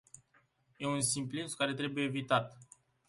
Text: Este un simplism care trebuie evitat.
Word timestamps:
Este 0.71 0.85
un 0.87 1.01
simplism 1.03 1.55
care 1.57 1.73
trebuie 1.73 2.03
evitat. 2.03 2.57